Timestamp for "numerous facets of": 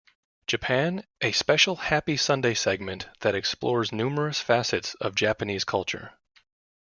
3.91-5.13